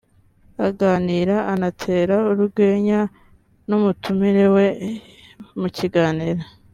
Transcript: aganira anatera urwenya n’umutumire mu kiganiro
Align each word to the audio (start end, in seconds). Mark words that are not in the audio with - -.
aganira 0.67 1.35
anatera 1.53 2.15
urwenya 2.31 2.99
n’umutumire 3.67 4.43
mu 5.59 5.67
kiganiro 5.77 6.43